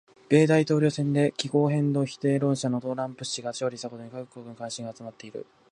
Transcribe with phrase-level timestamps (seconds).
[0.29, 5.45] 米大統領選で気候変動否定論者のトランプ氏が勝利したことに各国の関心が集まっている。